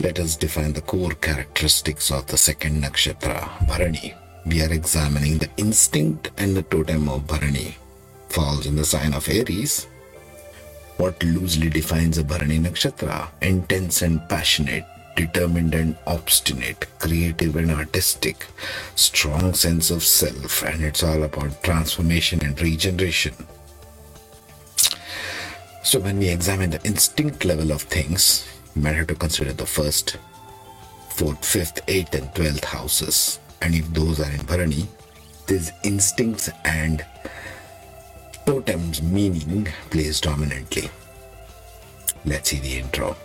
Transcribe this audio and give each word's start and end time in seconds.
Let 0.00 0.18
us 0.18 0.36
define 0.36 0.72
the 0.72 0.80
core 0.80 1.12
characteristics 1.12 2.10
of 2.10 2.26
the 2.26 2.38
second 2.38 2.82
nakshatra, 2.82 3.66
Bharani. 3.68 4.14
We 4.46 4.62
are 4.62 4.72
examining 4.72 5.36
the 5.36 5.50
instinct 5.58 6.30
and 6.38 6.56
the 6.56 6.62
totem 6.62 7.10
of 7.10 7.26
Bharani. 7.26 7.76
Falls 8.30 8.64
in 8.64 8.74
the 8.74 8.86
sign 8.86 9.12
of 9.12 9.28
Aries. 9.28 9.86
What 10.96 11.22
loosely 11.22 11.68
defines 11.68 12.16
a 12.16 12.24
Bharani 12.24 12.58
nakshatra? 12.58 13.28
Intense 13.42 14.00
and 14.00 14.26
passionate, 14.30 14.86
determined 15.14 15.74
and 15.74 15.96
obstinate, 16.06 16.86
creative 16.98 17.56
and 17.56 17.70
artistic, 17.70 18.46
strong 18.96 19.52
sense 19.52 19.90
of 19.90 20.02
self, 20.02 20.64
and 20.64 20.82
it's 20.82 21.02
all 21.02 21.22
about 21.22 21.62
transformation 21.62 22.42
and 22.42 22.60
regeneration. 22.60 23.34
So, 25.84 26.00
when 26.00 26.18
we 26.18 26.30
examine 26.30 26.70
the 26.70 26.82
instinct 26.82 27.44
level 27.44 27.72
of 27.72 27.82
things, 27.82 28.48
might 28.74 28.94
have 28.94 29.06
to 29.08 29.14
consider 29.14 29.52
the 29.52 29.66
first, 29.66 30.16
fourth, 31.10 31.44
fifth, 31.44 31.80
eighth, 31.88 32.14
and 32.14 32.34
twelfth 32.34 32.64
houses. 32.64 33.38
And 33.60 33.74
if 33.74 33.92
those 33.92 34.20
are 34.20 34.30
in 34.30 34.44
Bharani, 34.46 34.88
these 35.46 35.72
instincts 35.84 36.50
and 36.64 37.04
totems 38.46 39.02
meaning 39.02 39.68
plays 39.90 40.20
dominantly. 40.20 40.90
Let's 42.24 42.50
see 42.50 42.58
the 42.58 42.78
intro. 42.78 43.16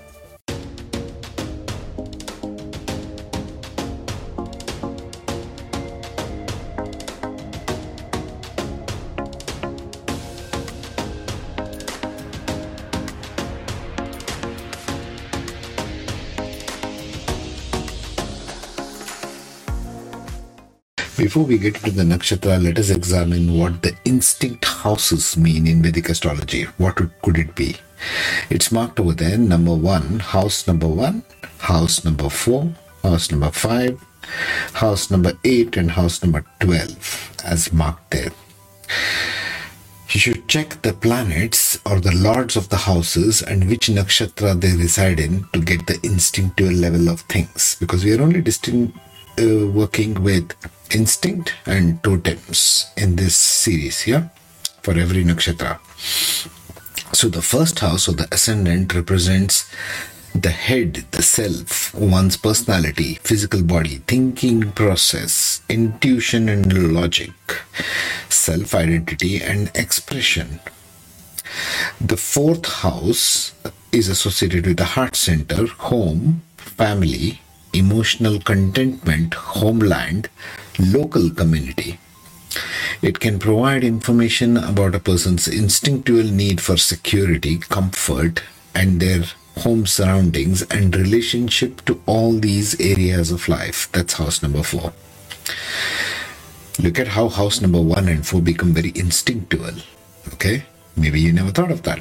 Before 21.28 21.44
we 21.44 21.58
get 21.58 21.76
into 21.84 21.92
the 21.92 22.04
nakshatra, 22.04 22.64
let 22.64 22.80
us 22.80 22.90
examine 22.90 23.60
what 23.60 23.82
the 23.82 23.94
instinct 24.06 24.64
houses 24.64 25.36
mean 25.36 25.68
in 25.68 25.84
Vedic 25.84 26.08
astrology. 26.08 26.64
What 26.78 26.96
could 27.22 27.38
it 27.38 27.54
be? 27.54 27.76
It's 28.50 28.72
marked 28.72 28.98
over 28.98 29.12
there 29.12 29.38
number 29.38 29.76
one, 29.76 30.20
house 30.20 30.66
number 30.68 30.88
one, 30.88 31.24
house 31.58 32.06
number 32.06 32.30
four, 32.30 32.72
house 33.04 33.30
number 33.30 33.52
five, 33.52 34.02
house 34.72 35.12
number 35.12 35.34
eight, 35.44 35.76
and 35.76 35.92
house 35.92 36.24
number 36.24 36.46
12 36.62 37.34
as 37.44 37.74
marked 37.74 38.10
there. 38.12 38.32
You 40.12 40.22
should 40.22 40.48
check 40.48 40.82
the 40.82 40.94
planets 40.94 41.78
or 41.86 42.00
the 42.00 42.16
lords 42.16 42.56
of 42.56 42.70
the 42.70 42.78
houses 42.78 43.42
and 43.42 43.68
which 43.68 43.88
nakshatra 43.88 44.62
they 44.62 44.78
reside 44.78 45.20
in 45.20 45.44
to 45.52 45.60
get 45.60 45.88
the 45.88 46.00
instinctual 46.04 46.72
level 46.72 47.10
of 47.10 47.20
things 47.22 47.76
because 47.82 48.06
we 48.06 48.14
are 48.16 48.22
only 48.22 48.40
distinct, 48.40 48.98
uh, 49.40 49.68
working 49.68 50.24
with 50.24 50.54
instinct 50.96 51.54
and 51.66 52.02
totems 52.04 52.86
in 52.96 53.16
this 53.16 53.36
series 53.36 54.08
yeah 54.08 54.30
for 54.82 54.98
every 54.98 55.24
nakshatra. 55.24 55.80
So 57.14 57.28
the 57.30 57.42
first 57.42 57.80
house 57.80 58.08
or 58.08 58.14
the 58.14 58.28
ascendant 58.32 58.94
represents 58.94 59.70
the 60.34 60.50
head 60.50 61.06
the 61.12 61.24
self 61.24 61.94
one's 61.94 62.38
personality 62.38 63.16
physical 63.16 63.64
body 63.64 63.98
thinking 64.08 64.72
process 64.72 65.62
intuition 65.68 66.48
and 66.48 66.94
logic 66.94 67.32
self 68.30 68.76
identity 68.76 69.42
and 69.42 69.72
expression. 69.76 70.60
The 72.00 72.18
fourth 72.18 72.66
house 72.66 73.54
is 73.92 74.10
associated 74.10 74.68
with 74.68 74.78
the 74.78 74.86
heart 74.86 75.16
center 75.16 75.66
home 75.68 76.44
family 76.58 77.42
emotional 77.78 78.40
contentment, 78.40 79.34
homeland, 79.34 80.30
local 80.80 81.30
community. 81.30 82.00
It 83.02 83.20
can 83.20 83.40
provide 83.40 83.84
information 83.84 84.58
about 84.58 84.96
a 84.96 85.00
person's 85.00 85.48
instinctual 85.48 86.24
need 86.24 86.62
for 86.62 86.78
security, 86.78 87.58
comfort, 87.58 88.42
and 88.74 89.00
their 89.00 89.24
home 89.60 89.86
surroundings 89.86 90.62
and 90.64 90.96
relationship 90.96 91.84
to 91.86 92.02
all 92.06 92.34
these 92.34 92.80
areas 92.80 93.32
of 93.32 93.48
life. 93.48 93.92
That's 93.92 94.14
house 94.14 94.42
number 94.42 94.64
four. 94.64 94.94
Look 96.80 97.00
at 97.00 97.10
how 97.10 97.30
house 97.30 97.62
number 97.62 97.82
one 97.82 98.08
and 98.08 98.26
four 98.26 98.42
become 98.42 98.74
very 98.74 98.92
instinctual. 98.96 99.74
Okay? 100.34 100.64
Maybe 100.96 101.20
you 101.20 101.34
never 101.34 101.52
thought 101.52 101.72
of 101.72 101.84
that. 101.84 102.00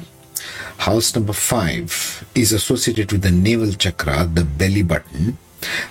House 0.77 1.15
number 1.15 1.33
five 1.33 2.25
is 2.35 2.51
associated 2.53 3.11
with 3.11 3.23
the 3.23 3.31
navel 3.31 3.73
chakra, 3.73 4.25
the 4.31 4.43
belly 4.43 4.83
button, 4.83 5.37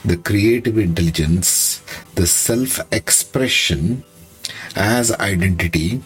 the 0.04 0.16
creative 0.16 0.78
intelligence, 0.78 1.81
the 2.15 2.27
self 2.27 2.81
expression 2.93 4.04
as 4.75 5.12
identity, 5.12 6.03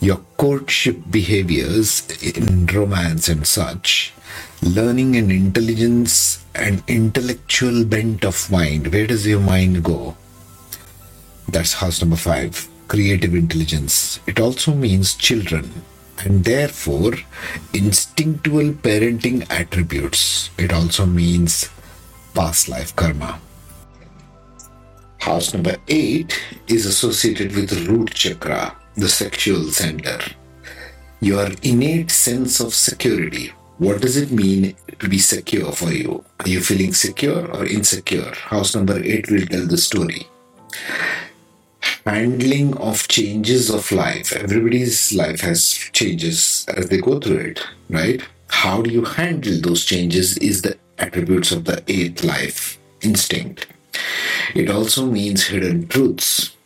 your 0.00 0.20
courtship 0.36 0.96
behaviors 1.10 2.08
in 2.22 2.66
romance 2.66 3.28
and 3.28 3.46
such, 3.46 4.12
learning 4.62 5.16
and 5.16 5.30
intelligence 5.32 6.44
and 6.54 6.82
intellectual 6.88 7.84
bent 7.84 8.24
of 8.24 8.50
mind. 8.50 8.92
Where 8.92 9.06
does 9.06 9.26
your 9.26 9.40
mind 9.40 9.82
go? 9.82 10.16
That's 11.48 11.74
house 11.74 12.00
number 12.00 12.16
five 12.16 12.68
creative 12.88 13.34
intelligence. 13.34 14.18
It 14.26 14.40
also 14.40 14.74
means 14.74 15.14
children 15.14 15.84
and 16.18 16.44
therefore 16.44 17.14
instinctual 17.72 18.72
parenting 18.72 19.46
attributes. 19.48 20.50
It 20.58 20.72
also 20.72 21.06
means 21.06 21.70
past 22.34 22.68
life 22.68 22.94
karma. 22.96 23.40
House 25.18 25.52
number 25.52 25.76
eight 25.88 26.40
is 26.66 26.86
associated 26.86 27.54
with 27.54 27.86
root 27.86 28.10
chakra, 28.14 28.76
the 28.96 29.08
sexual 29.08 29.64
center. 29.70 30.18
Your 31.20 31.48
innate 31.62 32.10
sense 32.10 32.60
of 32.60 32.74
security. 32.74 33.52
What 33.78 34.00
does 34.00 34.16
it 34.16 34.30
mean 34.30 34.74
to 34.98 35.08
be 35.08 35.18
secure 35.18 35.72
for 35.72 35.92
you? 35.92 36.24
Are 36.40 36.48
you 36.48 36.60
feeling 36.60 36.94
secure 36.94 37.46
or 37.54 37.66
insecure? 37.66 38.32
House 38.34 38.74
number 38.74 39.02
eight 39.02 39.30
will 39.30 39.46
tell 39.46 39.66
the 39.66 39.78
story. 39.78 40.26
Handling 42.06 42.76
of 42.78 43.06
changes 43.08 43.70
of 43.70 43.92
life. 43.92 44.32
Everybody's 44.32 45.12
life 45.12 45.40
has 45.40 45.74
changes 45.92 46.66
as 46.76 46.88
they 46.88 46.98
go 46.98 47.20
through 47.20 47.38
it, 47.38 47.60
right? 47.90 48.22
How 48.48 48.82
do 48.82 48.90
you 48.90 49.04
handle 49.04 49.60
those 49.60 49.84
changes 49.84 50.36
is 50.38 50.62
the 50.62 50.76
attributes 51.00 51.50
of 51.52 51.64
the 51.64 51.82
eighth 51.88 52.22
life 52.22 52.78
instinct. 53.00 53.66
It 54.54 54.70
also 54.70 55.06
means 55.06 55.46
hidden 55.46 55.88
truths. 55.88 56.56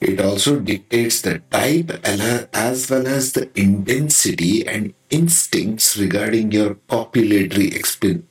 It 0.00 0.20
also 0.20 0.60
dictates 0.60 1.22
the 1.22 1.38
type 1.50 1.90
as 2.04 2.90
well 2.90 3.06
as 3.06 3.32
the 3.32 3.48
intensity 3.58 4.66
and 4.66 4.92
instincts 5.08 5.96
regarding 5.96 6.52
your 6.52 6.74
copulatory 6.90 7.74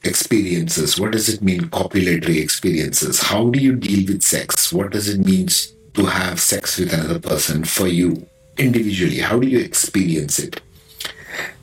experiences. 0.03 0.99
What 0.99 1.13
does 1.13 1.29
it 1.29 1.41
mean, 1.41 1.61
copulatory 1.61 2.39
experiences? 2.41 3.23
How 3.23 3.49
do 3.49 3.59
you 3.59 3.75
deal 3.75 4.05
with 4.13 4.21
sex? 4.21 4.71
What 4.71 4.91
does 4.91 5.07
it 5.09 5.25
mean 5.25 5.47
to 5.95 6.05
have 6.05 6.39
sex 6.39 6.77
with 6.77 6.93
another 6.93 7.19
person 7.19 7.63
for 7.63 7.87
you 7.87 8.27
individually? 8.57 9.19
How 9.19 9.39
do 9.39 9.47
you 9.47 9.59
experience 9.59 10.37
it? 10.37 10.61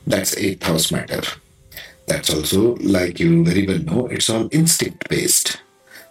That's 0.05 0.35
eighth 0.35 0.63
house 0.63 0.91
matter. 0.91 1.21
That's 2.11 2.29
also, 2.29 2.75
like 2.81 3.21
you 3.21 3.45
very 3.45 3.65
well 3.65 3.79
know, 3.79 4.07
it's 4.07 4.29
all 4.29 4.49
instinct 4.51 5.07
based. 5.07 5.61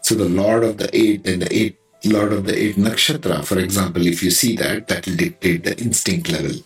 So 0.01 0.15
the 0.15 0.31
Lord 0.31 0.65
of 0.65 0.79
the 0.79 0.89
Eight 0.97 1.29
and 1.29 1.43
the 1.43 1.55
Eight 1.55 1.77
Lord 2.07 2.33
of 2.33 2.47
the 2.47 2.57
Eight 2.57 2.77
Nakshatra, 2.77 3.45
for 3.45 3.59
example, 3.59 4.07
if 4.07 4.23
you 4.23 4.31
see 4.31 4.57
that, 4.57 4.89
that 4.89 5.07
will 5.07 5.17
dictate 5.17 5.65
the 5.65 5.79
instinct 5.79 6.33
level. 6.33 6.57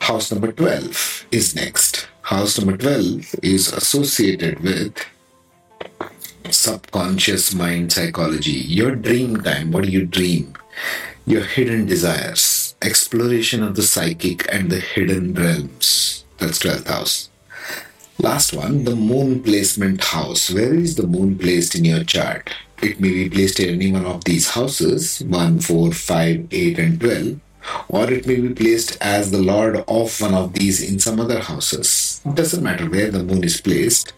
House 0.00 0.32
number 0.32 0.50
12 0.50 1.26
is 1.30 1.54
next. 1.54 2.08
House 2.22 2.58
number 2.58 2.76
12 2.76 3.36
is 3.44 3.72
associated 3.72 4.58
with 4.58 4.98
subconscious 6.50 7.54
mind 7.54 7.92
psychology. 7.92 8.50
Your 8.66 8.96
dream 8.96 9.42
time, 9.42 9.70
what 9.70 9.84
do 9.84 9.90
you 9.90 10.06
dream? 10.06 10.54
Your 11.24 11.44
hidden 11.44 11.86
desires, 11.86 12.74
exploration 12.82 13.62
of 13.62 13.76
the 13.76 13.84
psychic 13.84 14.52
and 14.52 14.72
the 14.72 14.80
hidden 14.80 15.34
realms. 15.34 16.24
That's 16.38 16.58
12th 16.58 16.88
house. 16.88 17.30
Last 18.18 18.52
one, 18.52 18.84
the 18.84 18.94
moon 18.94 19.42
placement 19.42 20.04
house. 20.04 20.48
Where 20.48 20.72
is 20.72 20.94
the 20.94 21.06
moon 21.06 21.36
placed 21.36 21.74
in 21.74 21.84
your 21.84 22.04
chart? 22.04 22.48
It 22.80 23.00
may 23.00 23.10
be 23.10 23.28
placed 23.28 23.58
in 23.58 23.74
any 23.74 23.90
one 23.90 24.06
of 24.06 24.22
these 24.22 24.50
houses 24.50 25.20
1, 25.22 25.60
4, 25.60 25.90
5, 25.90 26.48
8, 26.50 26.78
and 26.78 27.00
12, 27.00 27.40
or 27.88 28.12
it 28.12 28.24
may 28.26 28.36
be 28.36 28.54
placed 28.54 28.96
as 29.00 29.32
the 29.32 29.42
lord 29.42 29.82
of 29.88 30.20
one 30.20 30.32
of 30.34 30.52
these 30.52 30.80
in 30.88 31.00
some 31.00 31.18
other 31.18 31.40
houses. 31.40 32.20
It 32.24 32.36
doesn't 32.36 32.62
matter 32.62 32.88
where 32.88 33.10
the 33.10 33.24
moon 33.24 33.42
is 33.42 33.60
placed, 33.60 34.12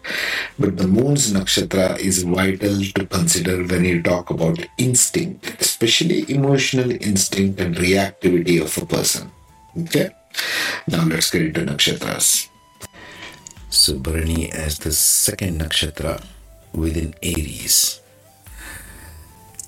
but 0.59 0.77
the 0.77 0.87
moon's 0.87 1.33
nakshatra 1.33 1.97
is 1.97 2.21
vital 2.21 2.79
to 2.95 3.05
consider 3.07 3.63
when 3.63 3.83
you 3.83 4.03
talk 4.03 4.29
about 4.29 4.59
instinct, 4.77 5.59
especially 5.59 6.31
emotional 6.31 6.91
instinct 6.91 7.59
and 7.59 7.75
reactivity 7.75 8.61
of 8.61 8.77
a 8.77 8.85
person. 8.85 9.31
Okay? 9.75 10.11
Now 10.87 11.03
let's 11.03 11.31
get 11.31 11.41
into 11.41 11.61
nakshatras. 11.61 12.49
So 13.69 14.01
as 14.53 14.79
the 14.79 14.91
second 14.91 15.61
nakshatra 15.61 16.23
within 16.73 17.13
Aries. 17.21 18.01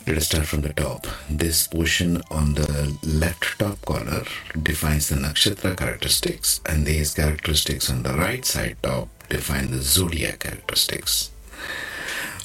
Let 0.07 0.17
us 0.17 0.25
start 0.25 0.47
from 0.47 0.61
the 0.61 0.73
top. 0.73 1.05
This 1.29 1.67
portion 1.67 2.21
on 2.31 2.55
the 2.55 2.97
left 3.03 3.59
top 3.59 3.79
corner 3.81 4.23
defines 4.63 5.09
the 5.09 5.15
nakshatra 5.15 5.77
characteristics, 5.77 6.61
and 6.65 6.85
these 6.85 7.13
characteristics 7.13 7.89
on 7.89 8.03
the 8.03 8.13
right 8.13 8.43
side 8.45 8.77
top 8.81 9.09
define 9.29 9.71
the 9.71 9.81
zodiac 9.81 10.39
characteristics. 10.39 11.29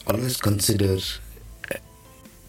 Always 0.07 0.37
consider 0.37 0.99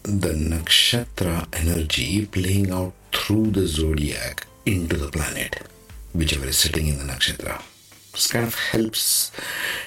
the 0.02 0.34
nakshatra 0.34 1.46
energy 1.52 2.26
playing 2.26 2.70
out 2.70 2.92
through 3.12 3.52
the 3.52 3.66
zodiac 3.66 4.46
into 4.66 4.96
the 4.96 5.10
planet, 5.10 5.66
whichever 6.12 6.46
is 6.46 6.58
sitting 6.58 6.88
in 6.88 6.98
the 6.98 7.04
nakshatra. 7.04 7.62
Kind 8.16 8.46
of 8.46 8.54
helps 8.54 9.30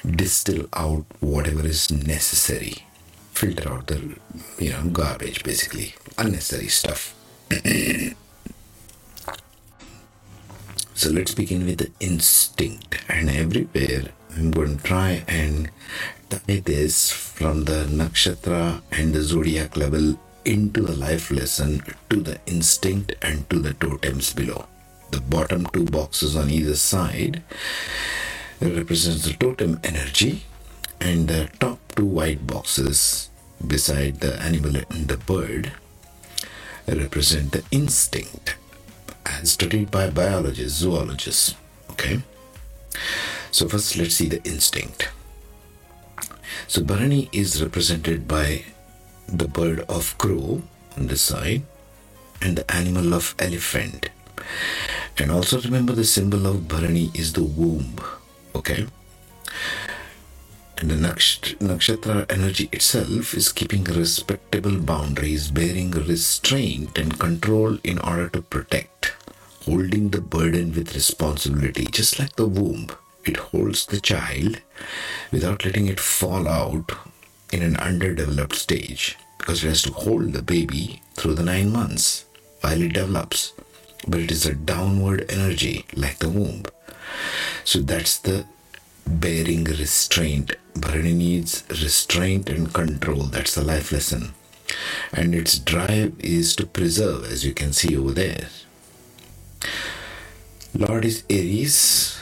distill 0.05 0.69
out 0.73 1.03
whatever 1.19 1.65
is 1.65 1.91
necessary, 1.91 2.85
filter 3.33 3.67
out 3.67 3.87
the 3.87 4.15
you 4.59 4.71
know 4.71 4.83
garbage, 4.93 5.43
basically 5.43 5.95
unnecessary 6.17 6.67
stuff. 6.67 7.15
so 10.93 11.09
let's 11.09 11.33
begin 11.33 11.65
with 11.65 11.79
the 11.79 11.91
instinct, 11.99 13.03
and 13.09 13.31
everywhere 13.31 14.09
I'm 14.37 14.51
going 14.51 14.77
to 14.77 14.83
try 14.83 15.23
and 15.27 15.71
tie 16.29 16.61
this 16.63 17.11
from 17.11 17.65
the 17.65 17.85
nakshatra 17.89 18.81
and 18.91 19.13
the 19.13 19.23
zodiac 19.23 19.75
level 19.75 20.19
into 20.45 20.81
the 20.81 20.95
life 20.95 21.31
lesson 21.31 21.83
to 22.11 22.21
the 22.21 22.39
instinct 22.45 23.15
and 23.23 23.49
to 23.49 23.59
the 23.59 23.73
totems 23.73 24.33
below. 24.33 24.67
The 25.11 25.21
bottom 25.21 25.65
two 25.67 25.85
boxes 25.85 26.35
on 26.35 26.49
either 26.49 26.75
side 26.75 27.43
represents 28.61 29.25
the 29.25 29.33
totem 29.33 29.79
energy 29.83 30.43
and 31.01 31.27
the 31.27 31.49
top 31.59 31.79
two 31.95 32.05
white 32.05 32.45
boxes 32.45 33.29
beside 33.65 34.19
the 34.19 34.39
animal 34.41 34.75
and 34.89 35.07
the 35.07 35.17
bird 35.17 35.71
represent 36.87 37.51
the 37.51 37.63
instinct 37.71 38.55
as 39.25 39.51
studied 39.51 39.91
by 39.91 40.09
biologists, 40.09 40.79
zoologists. 40.79 41.55
Okay. 41.91 42.21
So 43.51 43.67
first 43.67 43.95
let's 43.97 44.15
see 44.15 44.27
the 44.27 44.43
instinct. 44.43 45.09
So 46.67 46.81
Bharani 46.81 47.29
is 47.31 47.61
represented 47.61 48.27
by 48.27 48.65
the 49.27 49.47
bird 49.47 49.81
of 49.89 50.17
crow 50.17 50.61
on 50.97 51.07
this 51.07 51.21
side 51.21 51.63
and 52.41 52.57
the 52.57 52.71
animal 52.71 53.13
of 53.13 53.35
elephant. 53.39 54.09
And 55.19 55.31
also 55.31 55.59
remember 55.59 55.91
the 55.93 56.05
symbol 56.05 56.47
of 56.47 56.69
Bharani 56.69 57.11
is 57.13 57.33
the 57.33 57.43
womb. 57.43 57.99
Okay? 58.55 58.87
And 60.77 60.89
the 60.89 60.95
nakshatra 60.95 62.31
energy 62.31 62.69
itself 62.71 63.33
is 63.33 63.51
keeping 63.51 63.83
respectable 63.83 64.79
boundaries, 64.79 65.51
bearing 65.51 65.91
restraint 65.91 66.97
and 66.97 67.19
control 67.19 67.77
in 67.83 67.99
order 67.99 68.29
to 68.29 68.41
protect, 68.41 69.13
holding 69.65 70.11
the 70.11 70.21
burden 70.21 70.73
with 70.73 70.95
responsibility, 70.95 71.85
just 71.85 72.17
like 72.17 72.37
the 72.37 72.47
womb. 72.47 72.87
It 73.25 73.35
holds 73.35 73.85
the 73.85 73.99
child 73.99 74.61
without 75.33 75.65
letting 75.65 75.87
it 75.87 75.99
fall 75.99 76.47
out 76.47 76.93
in 77.51 77.61
an 77.61 77.75
underdeveloped 77.75 78.55
stage 78.55 79.17
because 79.37 79.65
it 79.65 79.67
has 79.67 79.81
to 79.81 79.91
hold 79.91 80.31
the 80.31 80.41
baby 80.41 81.01
through 81.15 81.35
the 81.35 81.43
nine 81.43 81.73
months 81.73 82.23
while 82.61 82.81
it 82.81 82.93
develops. 82.93 83.51
But 84.07 84.21
it 84.21 84.31
is 84.31 84.45
a 84.45 84.53
downward 84.55 85.25
energy 85.29 85.85
like 85.95 86.19
the 86.19 86.29
womb. 86.29 86.63
So 87.63 87.79
that's 87.79 88.17
the 88.17 88.45
bearing 89.05 89.65
restraint. 89.65 90.55
Bharani 90.75 91.13
needs 91.13 91.63
restraint 91.69 92.49
and 92.49 92.73
control. 92.73 93.23
That's 93.23 93.55
the 93.55 93.63
life 93.63 93.91
lesson. 93.91 94.33
And 95.11 95.33
its 95.33 95.57
drive 95.57 96.13
is 96.19 96.55
to 96.57 96.65
preserve, 96.65 97.25
as 97.25 97.43
you 97.43 97.53
can 97.53 97.73
see 97.73 97.97
over 97.97 98.11
there. 98.11 98.47
Lord 100.73 101.05
is 101.05 101.23
Aries. 101.29 102.19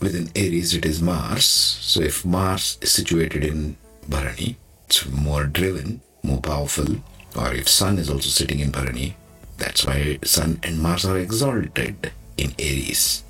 Within 0.00 0.30
Aries, 0.34 0.74
it 0.74 0.86
is 0.86 1.02
Mars. 1.02 1.44
So 1.44 2.00
if 2.00 2.24
Mars 2.24 2.78
is 2.80 2.92
situated 2.92 3.44
in 3.44 3.76
Bharani, 4.08 4.56
it's 4.86 5.06
more 5.06 5.44
driven, 5.44 6.00
more 6.22 6.40
powerful. 6.40 6.96
Or 7.36 7.52
if 7.52 7.68
Sun 7.68 7.98
is 7.98 8.08
also 8.08 8.30
sitting 8.30 8.60
in 8.60 8.70
Bharani, 8.70 9.16
that's 9.58 9.84
why 9.84 10.18
Sun 10.24 10.60
and 10.62 10.80
Mars 10.80 11.04
are 11.04 11.18
exalted 11.18 12.12
in 12.36 12.54
Aries. 12.58 13.24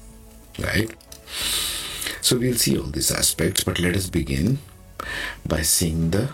Right? 0.58 0.94
So 2.20 2.38
we'll 2.38 2.54
see 2.54 2.78
all 2.78 2.84
these 2.84 3.10
aspects, 3.10 3.64
but 3.64 3.80
let 3.80 3.96
us 3.96 4.08
begin 4.10 4.58
by 5.46 5.62
seeing 5.62 6.10
the 6.10 6.30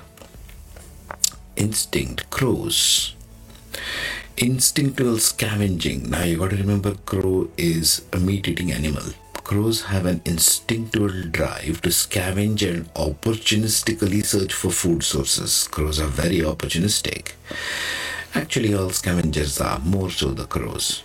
instinct 1.56 2.28
crows. 2.30 3.14
Instinctual 4.36 5.18
scavenging. 5.18 6.10
Now 6.10 6.24
you 6.24 6.38
got 6.38 6.50
to 6.50 6.56
remember, 6.56 6.96
crow 7.06 7.50
is 7.56 8.04
a 8.12 8.18
meat 8.18 8.48
eating 8.48 8.72
animal. 8.72 9.04
Crows 9.44 9.82
have 9.82 10.06
an 10.06 10.22
instinctual 10.24 11.28
drive 11.30 11.82
to 11.82 11.90
scavenge 11.90 12.68
and 12.68 12.92
opportunistically 12.94 14.24
search 14.24 14.52
for 14.52 14.70
food 14.70 15.02
sources. 15.02 15.68
Crows 15.68 16.00
are 16.00 16.08
very 16.08 16.38
opportunistic. 16.38 17.32
Actually, 18.34 18.74
all 18.74 18.90
scavengers 18.90 19.60
are, 19.60 19.78
more 19.78 20.10
so 20.10 20.30
the 20.30 20.44
crows. 20.44 21.04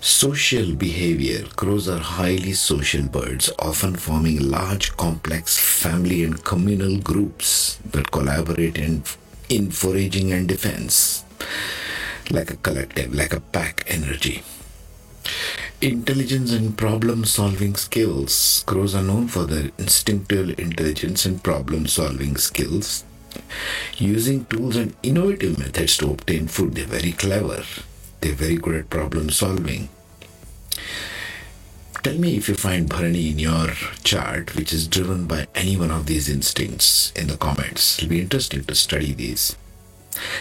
Social 0.00 0.74
behavior. 0.74 1.44
Crows 1.56 1.88
are 1.88 1.98
highly 1.98 2.52
social 2.52 3.02
birds, 3.02 3.50
often 3.58 3.96
forming 3.96 4.50
large, 4.50 4.96
complex 4.96 5.58
family 5.58 6.24
and 6.24 6.42
communal 6.42 6.98
groups 6.98 7.78
that 7.90 8.10
collaborate 8.10 8.78
in, 8.78 9.02
in 9.50 9.70
foraging 9.70 10.32
and 10.32 10.48
defense, 10.48 11.24
like 12.30 12.50
a 12.50 12.56
collective, 12.56 13.14
like 13.14 13.34
a 13.34 13.40
pack 13.40 13.84
energy. 13.88 14.42
Intelligence 15.82 16.52
and 16.52 16.78
problem 16.78 17.24
solving 17.24 17.76
skills. 17.76 18.64
Crows 18.66 18.94
are 18.94 19.02
known 19.02 19.28
for 19.28 19.44
their 19.44 19.70
instinctual 19.76 20.50
intelligence 20.52 21.26
and 21.26 21.42
problem 21.42 21.86
solving 21.86 22.36
skills. 22.36 23.04
Using 23.96 24.44
tools 24.46 24.76
and 24.76 24.94
innovative 25.02 25.58
methods 25.58 25.96
to 25.98 26.10
obtain 26.10 26.48
food, 26.48 26.74
they're 26.74 26.86
very 26.86 27.12
clever. 27.12 27.64
They're 28.20 28.32
very 28.32 28.56
good 28.56 28.74
at 28.74 28.90
problem 28.90 29.30
solving. 29.30 29.88
Tell 32.02 32.16
me 32.16 32.36
if 32.36 32.48
you 32.48 32.54
find 32.54 32.88
Bharani 32.88 33.32
in 33.32 33.38
your 33.38 33.68
chart 34.04 34.54
which 34.54 34.72
is 34.72 34.86
driven 34.86 35.26
by 35.26 35.46
any 35.54 35.76
one 35.76 35.90
of 35.90 36.06
these 36.06 36.28
instincts 36.28 37.12
in 37.16 37.26
the 37.26 37.36
comments. 37.36 37.98
It'll 37.98 38.10
be 38.10 38.20
interesting 38.20 38.64
to 38.64 38.74
study 38.74 39.12
these. 39.12 39.56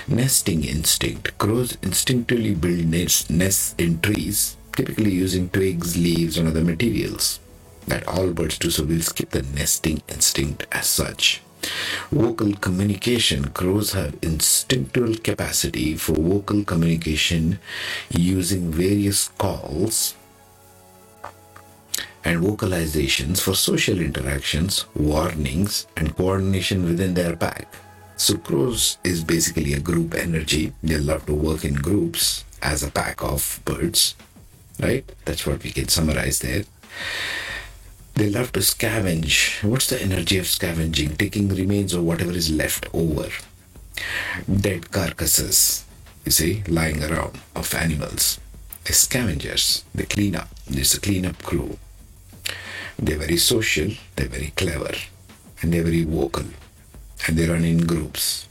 Nesting 0.08 0.64
instinct. 0.64 1.38
Crows 1.38 1.78
instinctively 1.82 2.56
build 2.56 2.86
nests 2.86 3.76
in 3.78 4.00
trees, 4.02 4.56
typically 4.76 5.12
using 5.12 5.50
twigs, 5.50 5.98
leaves, 5.98 6.38
and 6.38 6.48
other 6.48 6.64
materials. 6.64 7.40
That 7.88 8.08
all 8.08 8.32
birds 8.32 8.58
do, 8.58 8.70
so 8.70 8.84
we'll 8.84 9.02
skip 9.02 9.32
the 9.32 9.42
nesting 9.42 10.02
instinct 10.08 10.68
as 10.72 10.88
such. 10.88 11.42
Vocal 12.12 12.54
communication. 12.54 13.50
Crows 13.50 13.94
have 13.94 14.16
instinctual 14.22 15.16
capacity 15.18 15.96
for 15.96 16.14
vocal 16.14 16.64
communication 16.64 17.60
using 18.10 18.72
various 18.72 19.30
calls 19.38 20.16
and 22.24 22.44
vocalizations 22.44 23.42
for 23.42 23.56
social 23.56 24.00
interactions, 24.00 24.86
warnings, 24.96 25.88
and 25.96 26.16
coordination 26.16 26.84
within 26.84 27.14
their 27.14 27.36
pack. 27.36 27.74
So, 28.18 28.38
crows 28.38 28.98
is 29.04 29.24
basically 29.24 29.74
a 29.74 29.80
group 29.80 30.16
energy. 30.16 30.74
They 30.84 30.98
love 30.98 31.26
to 31.28 31.34
work 31.34 31.64
in 31.64 31.76
groups 31.76 32.44
as 32.62 32.84
a 32.84 32.92
pack 32.92 33.24
of 33.24 33.62
birds, 33.64 34.16
right? 34.80 35.06
That's 35.26 35.46
what 35.46 35.64
we 35.64 35.72
can 35.72 35.88
summarize 35.88 36.40
there. 36.40 36.64
They 38.18 38.32
love 38.32 38.52
to 38.54 38.62
scavenge. 38.62 39.64
What's 39.64 39.90
the 39.90 40.02
energy 40.02 40.40
of 40.40 40.48
scavenging? 40.48 41.18
Taking 41.18 41.50
remains 41.50 41.94
of 41.94 42.04
whatever 42.04 42.32
is 42.32 42.50
left 42.50 42.88
over. 42.92 43.30
Dead 44.50 44.90
carcasses, 44.90 45.86
you 46.26 46.32
see, 46.32 46.64
lying 46.68 47.04
around 47.04 47.40
of 47.56 47.72
animals. 47.76 48.40
The 48.86 48.94
scavengers, 48.94 49.84
they 49.94 50.06
clean 50.06 50.36
up. 50.36 50.50
There's 50.66 50.96
a 50.96 51.00
cleanup 51.00 51.44
crew. 51.44 51.78
They're 52.98 53.20
very 53.20 53.38
social, 53.38 53.92
they're 54.16 54.28
very 54.28 54.52
clever, 54.56 54.96
and 55.62 55.72
they're 55.72 55.84
very 55.84 56.04
vocal, 56.04 56.46
and 57.28 57.38
they 57.38 57.48
run 57.48 57.66
in 57.66 57.86
groups. 57.86 58.48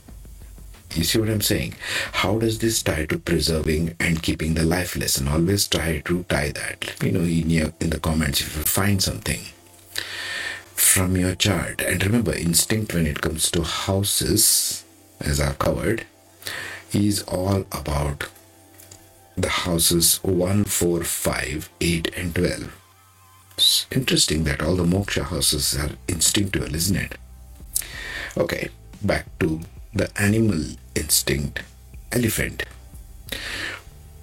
You 0.95 1.03
see 1.03 1.19
what 1.19 1.29
I'm 1.29 1.41
saying? 1.41 1.75
How 2.13 2.39
does 2.39 2.61
this 2.61 2.85
tie 2.85 3.07
to 3.07 3.19
preserving 3.19 3.97
and 3.99 4.23
keeping 4.23 4.55
the 4.55 4.63
life 4.63 4.95
lesson? 4.95 5.27
Always 5.27 5.67
try 5.67 6.03
to 6.05 6.23
tie 6.29 6.53
that. 6.53 6.87
Let 6.87 7.03
me 7.03 7.11
know 7.11 7.23
in, 7.23 7.51
your, 7.51 7.73
in 7.81 7.91
the 7.91 7.99
comments 7.99 8.41
if 8.43 8.57
you 8.57 8.63
find 8.63 9.03
something 9.03 9.41
from 10.97 11.15
your 11.15 11.35
chart. 11.35 11.83
And 11.83 12.03
remember, 12.03 12.35
instinct 12.35 12.95
when 12.95 13.07
it 13.07 13.21
comes 13.21 13.51
to 13.51 13.63
houses, 13.63 14.83
as 15.21 15.39
I've 15.39 15.59
covered, 15.59 16.07
is 16.91 17.23
all 17.25 17.67
about 17.71 18.31
the 19.37 19.51
houses 19.51 20.21
1, 20.23 20.65
4, 20.65 21.05
5, 21.05 21.71
8, 21.83 22.15
and 22.17 22.35
12. 22.35 22.77
It's 23.59 23.87
interesting 23.91 24.45
that 24.45 24.63
all 24.63 24.77
the 24.77 24.85
moksha 24.85 25.25
houses 25.25 25.77
are 25.77 25.91
instinctual, 26.09 26.75
isn't 26.75 26.97
it? 26.97 27.19
Okay, 28.39 28.71
back 29.03 29.27
to 29.41 29.61
the 29.93 30.11
animal 30.19 30.65
instinct 30.95 31.63
elephant. 32.11 32.63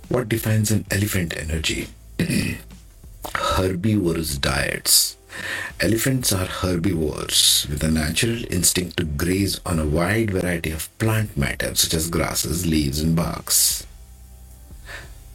What 0.09 0.27
defines 0.27 0.71
an 0.71 0.85
elephant 0.89 1.37
energy? 1.37 1.89
Herbivorous 3.35 4.39
diets. 4.39 5.17
Elephants 5.79 6.31
are 6.31 6.45
herbivores 6.45 7.67
with 7.69 7.83
a 7.83 7.91
natural 7.91 8.43
instinct 8.51 8.97
to 8.97 9.03
graze 9.03 9.59
on 9.65 9.79
a 9.79 9.85
wide 9.85 10.31
variety 10.31 10.71
of 10.71 10.95
plant 10.97 11.35
matter 11.37 11.75
such 11.75 11.93
as 11.93 12.09
grasses, 12.09 12.65
leaves, 12.65 13.01
and 13.01 13.15
barks. 13.15 13.85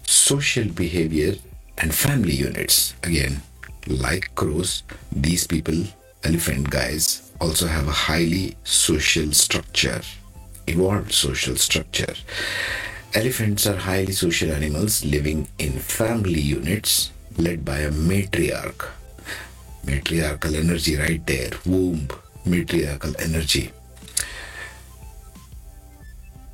Social 0.04 0.68
behavior 0.68 1.34
and 1.76 1.94
family 1.94 2.34
units. 2.34 2.94
Again, 3.02 3.42
like 3.86 4.34
crows, 4.34 4.82
these 5.12 5.46
people, 5.46 5.84
elephant 6.24 6.70
guys, 6.70 7.30
also 7.40 7.66
have 7.66 7.86
a 7.86 7.92
highly 7.92 8.56
social 8.64 9.32
structure, 9.32 10.00
evolved 10.66 11.12
social 11.12 11.56
structure. 11.56 12.14
Elephants 13.14 13.66
are 13.66 13.76
highly 13.76 14.12
social 14.12 14.52
animals 14.52 15.04
living 15.04 15.48
in 15.58 15.72
family 15.72 16.40
units 16.40 17.10
led 17.36 17.64
by 17.64 17.78
a 17.78 17.90
matriarch. 17.90 18.88
Matriarchal 19.88 20.54
energy 20.54 20.96
right 20.96 21.26
there, 21.26 21.50
womb, 21.64 22.08
matriarchal 22.44 23.14
energy. 23.18 23.72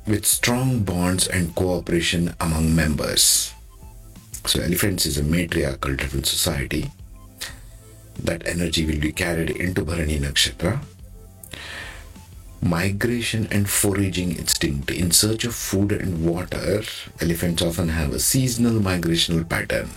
With 0.07 0.25
strong 0.25 0.83
bonds 0.83 1.27
and 1.27 1.53
cooperation 1.53 2.33
among 2.39 2.73
members. 2.73 3.53
So, 4.45 4.61
elephants 4.61 5.05
is 5.05 5.17
a 5.17 5.23
matriarchal 5.23 5.95
driven 5.97 6.23
society. 6.23 6.91
That 8.23 8.47
energy 8.47 8.85
will 8.85 8.99
be 8.99 9.11
carried 9.11 9.49
into 9.49 9.83
Bharani 9.83 10.19
Nakshatra 10.19 10.79
migration 12.65 13.47
and 13.51 13.69
foraging 13.69 14.35
instinct. 14.35 14.89
In 14.89 15.11
search 15.11 15.45
of 15.45 15.53
food 15.53 15.91
and 15.91 16.25
water, 16.25 16.83
elephants 17.21 17.61
often 17.61 17.89
have 17.89 18.11
a 18.13 18.19
seasonal 18.19 18.79
migrational 18.79 19.47
pattern. 19.47 19.89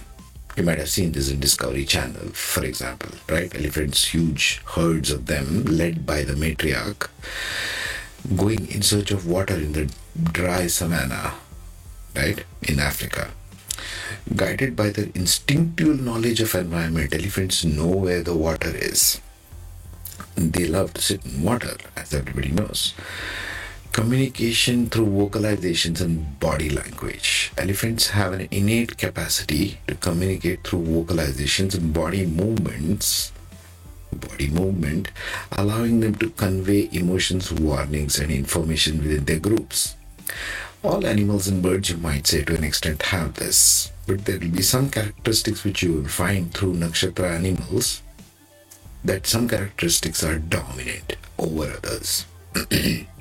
You 0.58 0.64
might 0.64 0.78
have 0.78 0.88
seen 0.88 1.12
this 1.12 1.30
in 1.30 1.38
Discovery 1.38 1.84
Channel, 1.84 2.30
for 2.32 2.64
example, 2.64 3.12
right? 3.28 3.54
Elephants, 3.54 4.08
huge 4.08 4.60
herds 4.74 5.12
of 5.12 5.26
them, 5.26 5.62
led 5.62 6.04
by 6.04 6.24
the 6.24 6.34
matriarch, 6.34 7.08
going 8.36 8.68
in 8.68 8.82
search 8.82 9.12
of 9.12 9.24
water 9.24 9.54
in 9.54 9.72
the 9.72 9.88
dry 10.20 10.66
savanna, 10.66 11.34
right, 12.16 12.44
in 12.62 12.80
Africa. 12.80 13.30
Guided 14.34 14.74
by 14.74 14.90
their 14.90 15.10
instinctual 15.14 15.94
knowledge 15.94 16.40
of 16.40 16.52
environment, 16.56 17.14
elephants 17.14 17.64
know 17.64 17.86
where 17.86 18.24
the 18.24 18.34
water 18.34 18.72
is 18.74 19.20
they 20.38 20.66
love 20.66 20.94
to 20.94 21.02
sit 21.02 21.24
in 21.24 21.42
water, 21.42 21.76
as 21.96 22.14
everybody 22.14 22.50
knows. 22.50 22.94
Communication 23.98 24.88
through 24.88 25.06
vocalizations 25.06 26.00
and 26.00 26.38
body 26.38 26.70
language. 26.70 27.50
Elephants 27.58 28.10
have 28.10 28.32
an 28.32 28.46
innate 28.52 28.96
capacity 28.96 29.80
to 29.88 29.96
communicate 29.96 30.62
through 30.62 30.84
vocalizations 30.84 31.74
and 31.74 31.92
body 31.92 32.24
movements, 32.24 33.32
body 34.12 34.50
movement, 34.50 35.10
allowing 35.50 35.98
them 35.98 36.14
to 36.14 36.30
convey 36.30 36.88
emotions, 36.92 37.50
warnings, 37.50 38.20
and 38.20 38.30
information 38.30 38.98
within 38.98 39.24
their 39.24 39.40
groups. 39.40 39.96
All 40.84 41.04
animals 41.04 41.48
and 41.48 41.60
birds, 41.60 41.90
you 41.90 41.96
might 41.96 42.28
say, 42.28 42.44
to 42.44 42.54
an 42.54 42.62
extent, 42.62 43.02
have 43.02 43.34
this, 43.34 43.90
but 44.06 44.24
there 44.26 44.38
will 44.38 44.50
be 44.50 44.62
some 44.62 44.90
characteristics 44.90 45.64
which 45.64 45.82
you 45.82 45.94
will 45.94 46.08
find 46.08 46.54
through 46.54 46.74
nakshatra 46.74 47.34
animals 47.34 48.00
that 49.04 49.26
some 49.26 49.48
characteristics 49.48 50.22
are 50.22 50.38
dominant 50.38 51.16
over 51.36 51.64
others. 51.64 52.26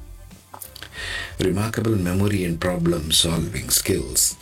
Remarkable 1.39 1.96
memory 1.96 2.44
and 2.46 2.60
problem 2.60 3.12
solving 3.12 3.70
skills. 3.70 4.38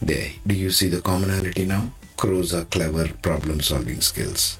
There, 0.00 0.30
do 0.46 0.54
you 0.54 0.70
see 0.70 0.88
the 0.88 1.00
commonality 1.00 1.66
now? 1.66 1.92
Crows 2.16 2.54
are 2.54 2.64
clever 2.64 3.08
problem 3.22 3.60
solving 3.60 4.00
skills. 4.00 4.58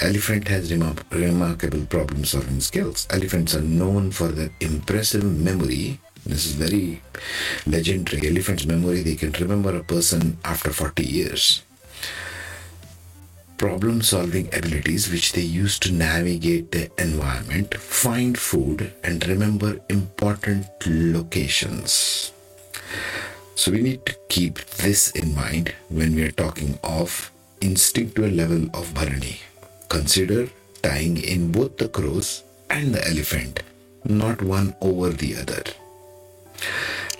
Elephant 0.00 0.48
has 0.48 0.70
remar- 0.70 1.02
remarkable 1.10 1.86
problem 1.86 2.24
solving 2.24 2.60
skills. 2.60 3.06
Elephants 3.10 3.54
are 3.54 3.62
known 3.62 4.10
for 4.10 4.28
their 4.28 4.50
impressive 4.60 5.24
memory. 5.24 6.00
This 6.24 6.46
is 6.46 6.52
very 6.54 7.02
legendary. 7.66 8.28
Elephant's 8.28 8.66
memory, 8.66 9.02
they 9.02 9.16
can 9.16 9.32
remember 9.32 9.76
a 9.76 9.84
person 9.84 10.38
after 10.44 10.70
40 10.70 11.04
years 11.04 11.62
problem 13.62 14.02
solving 14.02 14.48
abilities 14.52 15.08
which 15.08 15.34
they 15.34 15.40
use 15.40 15.78
to 15.78 15.92
navigate 15.92 16.72
the 16.72 16.90
environment, 16.98 17.72
find 17.76 18.36
food, 18.36 18.92
and 19.04 19.24
remember 19.28 19.78
important 19.88 20.66
locations. 20.84 22.32
So 23.54 23.70
we 23.70 23.80
need 23.80 24.04
to 24.06 24.16
keep 24.28 24.58
this 24.82 25.12
in 25.12 25.32
mind 25.36 25.72
when 25.90 26.16
we 26.16 26.24
are 26.24 26.32
talking 26.32 26.76
of 26.82 27.30
instinctual 27.60 28.30
level 28.30 28.64
of 28.74 28.92
Bharani. 28.94 29.38
Consider 29.88 30.48
tying 30.82 31.18
in 31.22 31.52
both 31.52 31.76
the 31.76 31.88
crows 31.88 32.42
and 32.68 32.92
the 32.92 33.06
elephant, 33.06 33.62
not 34.04 34.42
one 34.42 34.74
over 34.80 35.10
the 35.10 35.36
other. 35.36 35.62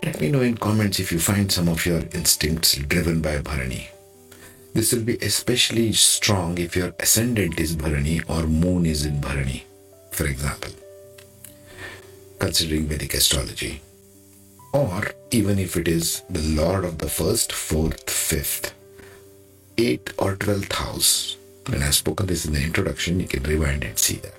Let 0.02 0.20
me 0.20 0.32
know 0.32 0.40
in 0.40 0.56
comments 0.56 0.98
if 0.98 1.12
you 1.12 1.20
find 1.20 1.52
some 1.52 1.68
of 1.68 1.86
your 1.86 2.02
instincts 2.12 2.74
driven 2.74 3.22
by 3.22 3.38
Bharani. 3.38 3.90
This 4.74 4.92
will 4.92 5.04
be 5.04 5.18
especially 5.18 5.92
strong 5.92 6.56
if 6.56 6.74
your 6.74 6.94
ascendant 6.98 7.60
is 7.60 7.76
Bharani 7.76 8.22
or 8.26 8.44
moon 8.44 8.86
is 8.86 9.04
in 9.04 9.20
Bharani, 9.20 9.64
for 10.10 10.26
example, 10.26 10.72
considering 12.38 12.86
Vedic 12.86 13.14
astrology. 13.14 13.82
Or 14.72 15.10
even 15.30 15.58
if 15.58 15.76
it 15.76 15.88
is 15.88 16.22
the 16.30 16.40
Lord 16.40 16.86
of 16.86 16.98
the 16.98 17.08
first, 17.10 17.52
fourth, 17.52 18.08
fifth, 18.08 18.72
eighth, 19.76 20.14
or 20.18 20.36
twelfth 20.36 20.72
house. 20.72 21.36
When 21.68 21.82
I've 21.82 21.94
spoken 21.94 22.26
this 22.26 22.46
in 22.46 22.54
the 22.54 22.62
introduction, 22.62 23.20
you 23.20 23.28
can 23.28 23.42
rewind 23.42 23.84
and 23.84 23.98
see 23.98 24.16
that. 24.16 24.34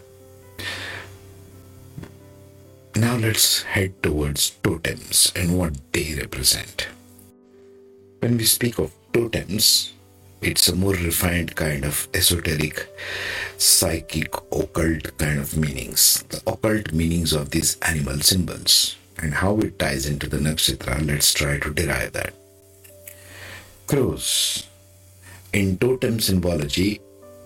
Now 2.95 3.15
let's 3.17 3.61
head 3.61 4.01
towards 4.01 4.49
totems 4.49 5.31
and 5.35 5.57
what 5.57 5.73
they 5.93 6.15
represent. 6.15 6.87
When 8.19 8.37
we 8.37 8.45
speak 8.45 8.79
of 8.79 8.91
totems, 9.13 9.93
it's 10.43 10.67
a 10.67 10.75
more 10.75 10.93
refined 10.93 11.55
kind 11.55 11.85
of 11.85 12.07
esoteric, 12.13 12.87
psychic, 13.57 14.35
occult 14.51 15.17
kind 15.17 15.39
of 15.39 15.55
meanings. 15.55 16.23
The 16.29 16.41
occult 16.45 16.91
meanings 16.91 17.31
of 17.31 17.49
these 17.51 17.79
animal 17.81 18.19
symbols 18.19 18.97
and 19.17 19.33
how 19.33 19.57
it 19.59 19.79
ties 19.79 20.05
into 20.05 20.27
the 20.27 20.37
nakshatra. 20.37 21.05
Let's 21.07 21.33
try 21.33 21.59
to 21.59 21.73
derive 21.73 22.11
that. 22.13 22.33
Crows. 23.87 24.67
In 25.53 25.77
totem 25.77 26.19
symbology, 26.19 26.99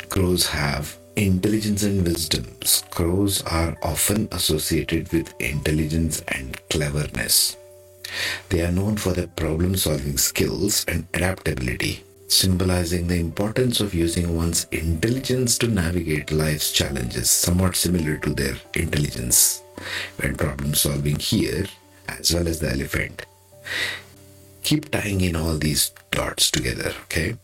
crows 0.10 0.48
have 0.48 0.98
intelligence 1.16 1.84
and 1.84 2.04
wisdom. 2.04 2.46
Crows 2.90 3.44
are 3.44 3.78
often 3.84 4.28
associated 4.32 5.12
with 5.14 5.40
intelligence 5.40 6.24
and 6.30 6.58
cleverness. 6.70 7.58
They 8.50 8.62
are 8.62 8.72
known 8.72 8.98
for 8.98 9.12
their 9.14 9.28
problem 9.28 9.76
solving 9.76 10.18
skills 10.18 10.86
and 10.88 11.06
adaptability 11.14 12.04
symbolizing 12.28 13.08
the 13.08 13.20
importance 13.20 13.80
of 13.80 13.94
using 13.94 14.36
one's 14.36 14.66
intelligence 14.72 15.58
to 15.58 15.68
navigate 15.68 16.32
life's 16.32 16.72
challenges, 16.72 17.30
somewhat 17.30 17.76
similar 17.76 18.18
to 18.18 18.34
their 18.34 18.56
intelligence 18.76 19.64
when 20.18 20.36
problem 20.36 20.74
solving 20.74 21.18
here, 21.18 21.66
as 22.08 22.34
well 22.34 22.48
as 22.48 22.60
the 22.60 22.70
elephant. 22.70 23.26
Keep 24.64 24.92
tying 24.92 25.22
in 25.22 25.36
all 25.36 25.58
these 25.58 25.92
dots 26.12 26.52
together, 26.52 26.94
okay? 27.04 27.38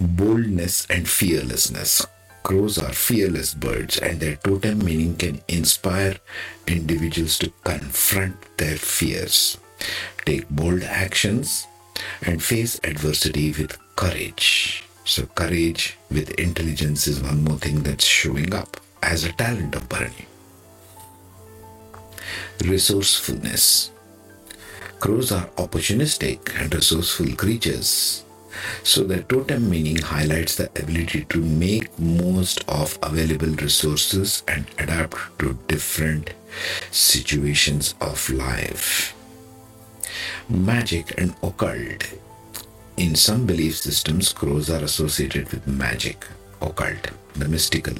Boldness 0.00 0.86
and 0.86 1.08
fearlessness. 1.08 2.06
Crows 2.42 2.78
are 2.78 2.92
fearless 2.92 3.54
birds, 3.54 3.98
and 3.98 4.18
their 4.18 4.36
totem 4.36 4.84
meaning 4.84 5.16
can 5.16 5.42
inspire 5.46 6.16
individuals 6.66 7.38
to 7.38 7.52
confront 7.62 8.36
their 8.56 8.76
fears, 8.76 9.58
take 10.24 10.48
bold 10.48 10.82
actions, 10.82 11.66
and 12.22 12.42
face 12.42 12.80
adversity 12.84 13.52
with 13.52 13.78
courage. 13.96 14.84
So, 15.04 15.26
courage 15.26 15.98
with 16.10 16.30
intelligence 16.32 17.06
is 17.06 17.20
one 17.20 17.42
more 17.42 17.58
thing 17.58 17.82
that's 17.82 18.04
showing 18.04 18.54
up 18.54 18.80
as 19.02 19.24
a 19.24 19.32
talent 19.32 19.74
of 19.74 19.88
Bharani. 19.88 20.26
Resourcefulness. 22.64 23.90
Crows 25.00 25.32
are 25.32 25.46
opportunistic 25.56 26.54
and 26.60 26.72
resourceful 26.72 27.34
creatures. 27.34 28.24
So, 28.84 29.02
their 29.02 29.22
totem 29.22 29.68
meaning 29.68 29.98
highlights 29.98 30.56
the 30.56 30.70
ability 30.80 31.24
to 31.30 31.38
make 31.40 31.98
most 31.98 32.62
of 32.68 32.96
available 33.02 33.48
resources 33.48 34.44
and 34.46 34.66
adapt 34.78 35.16
to 35.40 35.58
different 35.66 36.30
situations 36.92 37.94
of 38.00 38.30
life. 38.30 39.14
Magic 40.48 41.18
and 41.18 41.34
occult 41.42 42.14
in 42.96 43.14
some 43.14 43.46
belief 43.46 43.76
systems, 43.76 44.32
crows 44.32 44.68
are 44.68 44.84
associated 44.84 45.50
with 45.50 45.66
magic, 45.66 46.26
occult, 46.60 47.10
the 47.34 47.48
mystical, 47.48 47.94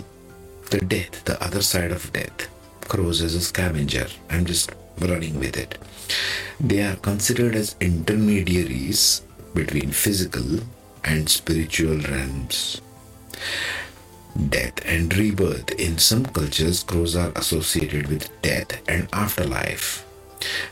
the 0.71 0.79
death, 0.79 1.25
the 1.25 1.43
other 1.43 1.63
side 1.63 1.91
of 1.91 2.13
death, 2.13 2.49
crows 2.89 3.23
as 3.23 3.35
a 3.35 3.41
scavenger. 3.41 4.07
I'm 4.29 4.45
just 4.45 4.71
running 4.99 5.39
with 5.39 5.57
it. 5.57 5.79
They 6.61 6.83
are 6.83 6.97
considered 6.97 7.57
as 7.57 7.75
intermediaries 7.81 9.23
between 9.55 9.91
physical 9.91 10.61
and 11.05 11.29
spiritual 11.29 11.99
realms. 11.99 12.81
Death 14.49 14.79
and 14.85 15.15
rebirth. 15.17 15.71
In 15.73 15.99
some 15.99 16.27
cultures, 16.27 16.83
crows 16.83 17.17
are 17.17 17.33
associated 17.35 18.09
with 18.09 18.31
death 18.43 18.81
and 18.89 19.09
afterlife. 19.13 20.05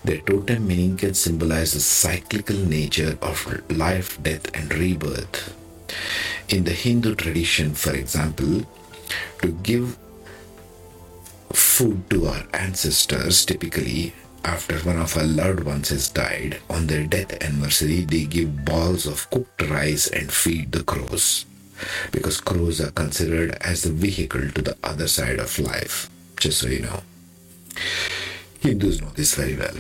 Their 0.05 0.19
totem 0.19 0.67
meaning 0.67 0.97
can 0.97 1.15
symbolize 1.15 1.73
the 1.73 1.81
cyclical 1.81 2.57
nature 2.57 3.19
of 3.23 3.63
life, 3.71 4.23
death, 4.23 4.55
and 4.55 4.73
rebirth. 4.75 5.55
In 6.49 6.65
the 6.65 6.73
Hindu 6.73 7.15
tradition, 7.15 7.75
for 7.75 7.95
example, 7.95 8.63
to 9.43 9.49
give 9.63 9.99
food 11.53 12.09
to 12.11 12.27
our 12.27 12.45
ancestors, 12.55 13.45
typically 13.45 14.15
after 14.45 14.79
one 14.81 14.99
of 14.99 15.17
our 15.17 15.25
loved 15.25 15.65
ones 15.65 15.91
has 15.91 16.09
died, 16.09 16.61
on 16.71 16.87
their 16.87 17.07
death 17.07 17.43
anniversary, 17.43 18.03
they 18.03 18.25
give 18.25 18.65
balls 18.65 19.07
of 19.07 19.29
cooked 19.31 19.63
rice 19.69 20.07
and 20.07 20.33
feed 20.33 20.73
the 20.73 20.83
crows. 20.83 21.45
Because 22.11 22.41
crows 22.41 22.81
are 22.81 22.91
considered 22.91 23.57
as 23.61 23.83
the 23.83 23.93
vehicle 23.93 24.51
to 24.51 24.63
the 24.63 24.77
other 24.83 25.09
side 25.09 25.39
of 25.39 25.59
life, 25.59 26.09
just 26.39 26.59
so 26.59 26.69
you 26.69 26.81
know. 26.81 27.03
Hindus 28.71 29.03
know 29.03 29.11
this 29.17 29.35
very 29.35 29.57
well. 29.57 29.75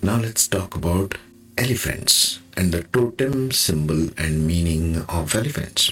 Now 0.00 0.16
let's 0.20 0.46
talk 0.46 0.76
about 0.76 1.18
elephants 1.58 2.38
and 2.56 2.70
the 2.70 2.84
totem 2.84 3.50
symbol 3.50 4.10
and 4.16 4.46
meaning 4.46 5.04
of 5.08 5.34
elephants. 5.34 5.90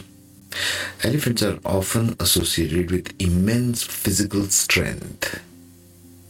Elephants 1.03 1.43
are 1.43 1.59
often 1.65 2.15
associated 2.21 2.93
with 2.93 3.21
immense 3.21 3.83
physical 3.83 4.45
strength. 4.45 5.43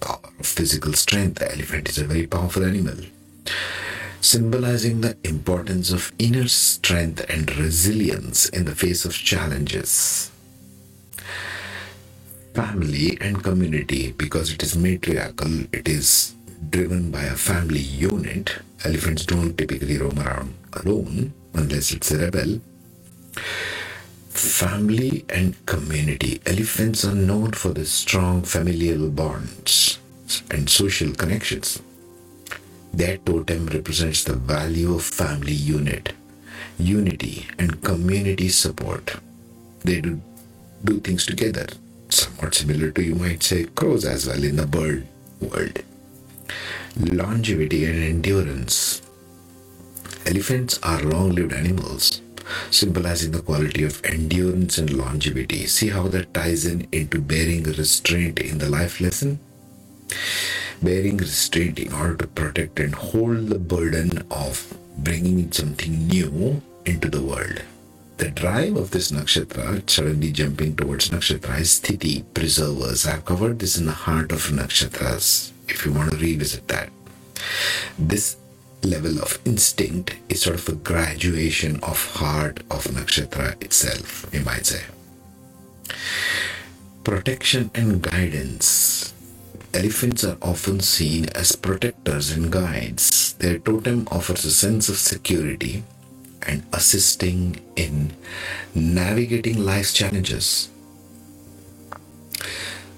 Power 0.00 0.30
of 0.38 0.46
physical 0.46 0.94
strength. 0.94 1.40
The 1.40 1.52
elephant 1.52 1.90
is 1.90 1.98
a 1.98 2.04
very 2.04 2.26
powerful 2.26 2.64
animal, 2.64 2.96
symbolizing 4.22 5.02
the 5.02 5.18
importance 5.22 5.92
of 5.92 6.12
inner 6.18 6.48
strength 6.48 7.26
and 7.28 7.54
resilience 7.58 8.48
in 8.48 8.64
the 8.64 8.74
face 8.74 9.04
of 9.04 9.12
challenges 9.12 10.31
family 12.54 13.16
and 13.20 13.42
community 13.42 14.12
because 14.12 14.52
it 14.52 14.62
is 14.62 14.76
matriarchal, 14.76 15.64
it 15.72 15.88
is 15.88 16.34
driven 16.70 17.10
by 17.10 17.22
a 17.22 17.34
family 17.34 17.80
unit. 17.80 18.52
Elephants 18.84 19.24
don't 19.24 19.56
typically 19.56 19.98
roam 19.98 20.18
around 20.18 20.54
alone 20.84 21.32
unless 21.54 21.92
it's 21.92 22.10
a 22.10 22.18
rebel. 22.18 22.60
Family 24.30 25.24
and 25.28 25.54
community. 25.66 26.40
Elephants 26.46 27.04
are 27.04 27.14
known 27.14 27.52
for 27.52 27.70
the 27.70 27.84
strong 27.84 28.42
familial 28.42 29.08
bonds 29.10 29.98
and 30.50 30.68
social 30.68 31.12
connections. 31.12 31.80
Their 32.92 33.16
totem 33.18 33.66
represents 33.66 34.24
the 34.24 34.34
value 34.34 34.94
of 34.94 35.04
family 35.04 35.52
unit, 35.52 36.12
unity, 36.78 37.48
and 37.58 37.82
community 37.82 38.48
support. 38.48 39.16
They 39.84 40.00
do, 40.00 40.20
do 40.84 41.00
things 41.00 41.24
together 41.24 41.66
somewhat 42.32 42.54
similar 42.54 42.90
to, 42.90 43.02
you 43.02 43.14
might 43.14 43.42
say, 43.42 43.64
crows 43.64 44.04
as 44.04 44.26
well 44.26 44.42
in 44.42 44.56
the 44.56 44.66
bird 44.66 45.06
world. 45.40 45.82
Longevity 46.96 47.84
and 47.84 48.02
endurance. 48.02 49.02
Elephants 50.26 50.78
are 50.82 51.02
long 51.02 51.30
lived 51.30 51.52
animals, 51.52 52.20
symbolizing 52.70 53.32
the 53.32 53.42
quality 53.42 53.82
of 53.84 54.04
endurance 54.04 54.78
and 54.78 54.92
longevity. 54.92 55.66
See 55.66 55.88
how 55.88 56.08
that 56.08 56.32
ties 56.34 56.64
in 56.66 56.86
into 56.92 57.20
bearing 57.20 57.64
restraint 57.64 58.38
in 58.38 58.58
the 58.58 58.68
life 58.68 59.00
lesson? 59.00 59.40
Bearing 60.82 61.16
restraint 61.16 61.78
in 61.78 61.92
order 61.92 62.16
to 62.16 62.26
protect 62.26 62.78
and 62.80 62.94
hold 62.94 63.48
the 63.48 63.58
burden 63.58 64.24
of 64.30 64.76
bringing 64.98 65.50
something 65.52 66.06
new 66.08 66.60
into 66.84 67.08
the 67.08 67.22
world. 67.22 67.62
The 68.18 68.30
drive 68.30 68.76
of 68.76 68.90
this 68.90 69.10
nakshatra, 69.10 69.88
suddenly 69.88 70.30
jumping 70.32 70.76
towards 70.76 71.10
nakshatra, 71.10 71.60
is 71.60 71.80
sthiti, 71.80 72.24
preservers. 72.34 73.06
I've 73.06 73.24
covered 73.24 73.58
this 73.58 73.76
in 73.76 73.86
the 73.86 73.92
heart 73.92 74.32
of 74.32 74.46
nakshatras, 74.48 75.50
if 75.68 75.84
you 75.84 75.92
want 75.92 76.12
to 76.12 76.16
revisit 76.18 76.68
that. 76.68 76.90
This 77.98 78.36
level 78.82 79.20
of 79.20 79.38
instinct 79.44 80.16
is 80.28 80.42
sort 80.42 80.56
of 80.56 80.68
a 80.68 80.76
graduation 80.76 81.80
of 81.80 82.14
heart 82.14 82.60
of 82.70 82.84
nakshatra 82.84 83.60
itself, 83.62 84.26
you 84.32 84.40
might 84.40 84.66
say. 84.66 84.82
Protection 87.04 87.70
and 87.74 88.02
guidance. 88.02 89.12
Elephants 89.74 90.22
are 90.22 90.36
often 90.42 90.80
seen 90.80 91.28
as 91.30 91.56
protectors 91.56 92.30
and 92.30 92.52
guides. 92.52 93.32
Their 93.34 93.58
totem 93.58 94.06
offers 94.10 94.44
a 94.44 94.52
sense 94.52 94.88
of 94.88 94.96
security 94.98 95.82
and 96.46 96.62
assisting 96.72 97.60
in 97.76 98.12
navigating 98.74 99.64
life's 99.64 99.92
challenges. 99.92 100.68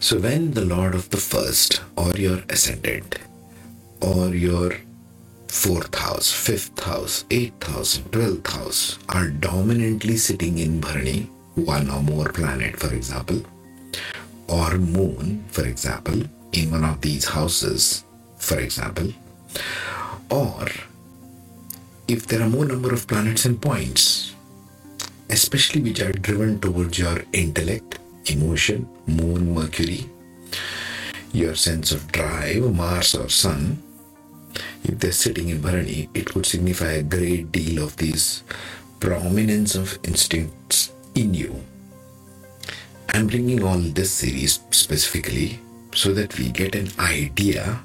So, 0.01 0.19
when 0.19 0.53
the 0.53 0.65
Lord 0.65 0.95
of 0.95 1.09
the 1.11 1.17
first, 1.17 1.81
or 1.97 2.13
your 2.13 2.43
ascendant, 2.51 3.19
or 4.01 4.29
your 4.35 4.77
fourth 5.49 5.95
house, 5.95 6.31
fifth 6.31 6.79
house, 6.83 7.25
eighth 7.31 7.67
house, 7.67 8.03
twelfth 8.13 8.51
house 8.53 8.99
are 9.09 9.31
dominantly 9.31 10.17
sitting 10.17 10.59
in 10.59 10.81
Bharani, 10.81 11.31
one 11.55 11.89
or 11.89 12.03
more 12.03 12.29
planet, 12.33 12.79
for 12.79 12.93
example, 12.93 13.41
or 14.49 14.77
moon, 14.77 15.45
for 15.49 15.65
example, 15.65 16.23
in 16.53 16.71
one 16.71 16.85
of 16.85 17.01
these 17.01 17.25
houses, 17.25 18.05
for 18.37 18.59
example, 18.59 19.09
or 20.31 20.67
if 22.07 22.27
there 22.27 22.43
are 22.43 22.49
more 22.49 22.67
number 22.67 22.93
of 22.93 23.07
planets 23.07 23.45
and 23.47 23.61
points, 23.61 24.35
especially 25.31 25.81
which 25.81 26.01
are 26.03 26.13
driven 26.13 26.61
towards 26.61 26.99
your 26.99 27.25
intellect, 27.33 27.99
emotion, 28.27 28.89
moon, 29.07 29.55
Mercury, 29.55 30.07
your 31.33 31.55
sense 31.55 31.93
of 31.93 32.13
drive, 32.13 32.75
Mars 32.75 33.15
or 33.15 33.29
Sun, 33.29 33.83
if 34.85 34.99
they're 34.99 35.13
sitting 35.13 35.49
in 35.49 35.61
Bharani, 35.61 36.09
it 36.13 36.27
could 36.27 36.45
signify 36.45 36.93
a 36.93 37.03
great 37.03 37.51
deal 37.51 37.83
of 37.83 37.97
these 37.97 38.43
prominence 39.01 39.75
of 39.75 39.99
instincts 40.05 40.93
in 41.15 41.33
you. 41.33 41.63
I'm 43.09 43.27
bringing 43.29 43.63
all 43.63 43.79
this 43.79 44.13
series 44.13 44.61
specifically 44.71 45.59
so 45.95 46.13
that 46.13 46.37
we 46.39 46.51
get 46.51 46.75
an 46.75 46.89
idea 46.99 47.81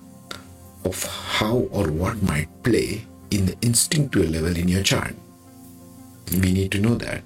of 0.83 1.03
how 1.03 1.69
or 1.71 1.91
what 1.91 2.21
might 2.23 2.49
play 2.63 3.05
in 3.31 3.45
the 3.45 3.57
instinctual 3.61 4.25
level 4.25 4.55
in 4.55 4.67
your 4.67 4.83
chart. 4.83 5.15
We 6.31 6.51
need 6.51 6.71
to 6.73 6.79
know 6.79 6.95
that. 6.95 7.23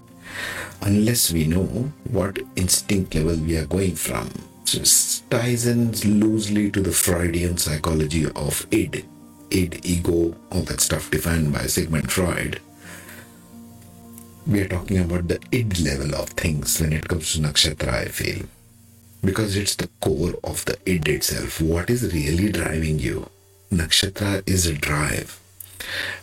Unless 0.81 1.31
we 1.31 1.45
know 1.45 1.91
what 2.09 2.39
instinct 2.55 3.15
level 3.15 3.35
we 3.35 3.57
are 3.57 3.65
going 3.65 3.95
from. 3.95 4.29
So 4.65 4.79
ties 5.29 5.67
in 5.67 5.91
loosely 6.19 6.71
to 6.71 6.81
the 6.81 6.91
Freudian 6.91 7.57
psychology 7.57 8.25
of 8.35 8.65
id, 8.71 9.05
id, 9.51 9.85
ego, 9.85 10.35
all 10.51 10.61
that 10.63 10.81
stuff 10.81 11.11
defined 11.11 11.53
by 11.53 11.67
Sigmund 11.67 12.11
Freud. 12.11 12.59
We 14.47 14.61
are 14.61 14.67
talking 14.67 14.97
about 14.97 15.27
the 15.27 15.39
id 15.51 15.79
level 15.81 16.15
of 16.15 16.29
things 16.29 16.79
when 16.81 16.93
it 16.93 17.07
comes 17.07 17.33
to 17.33 17.39
nakshatra, 17.39 17.89
I 17.89 18.05
feel. 18.05 18.45
Because 19.23 19.55
it's 19.55 19.75
the 19.75 19.89
core 20.01 20.35
of 20.43 20.65
the 20.65 20.77
id 20.85 21.07
itself. 21.07 21.61
What 21.61 21.89
is 21.89 22.13
really 22.13 22.51
driving 22.51 22.99
you? 22.99 23.29
Nakshatra 23.71 24.47
is 24.47 24.65
a 24.65 24.73
drive 24.73 25.39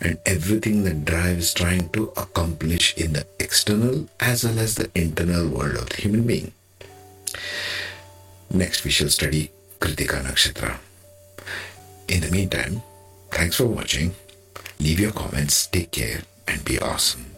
and 0.01 0.19
everything 0.27 0.85
that 0.85 1.05
drives 1.05 1.55
trying 1.55 1.89
to 1.91 2.13
accomplish 2.17 2.97
in 2.97 3.13
the 3.13 3.27
external 3.39 4.09
as 4.19 4.45
well 4.45 4.59
as 4.59 4.75
the 4.75 4.91
internal 4.95 5.49
world 5.49 5.77
of 5.77 5.89
the 5.91 5.97
human 5.97 6.27
being. 6.27 6.53
Next, 8.51 8.85
we 8.85 8.91
shall 8.91 9.09
study 9.09 9.51
Kritika 9.79 10.23
Nakshatra. 10.23 10.79
In 12.09 12.21
the 12.23 12.31
meantime, 12.31 12.83
thanks 13.31 13.57
for 13.57 13.67
watching. 13.67 14.15
Leave 14.81 14.99
your 14.99 15.13
comments, 15.13 15.67
take 15.67 15.93
care, 15.93 16.23
and 16.49 16.65
be 16.65 16.79
awesome. 16.81 17.30